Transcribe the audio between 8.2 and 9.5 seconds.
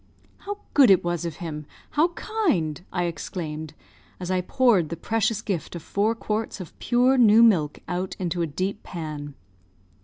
a deep pan.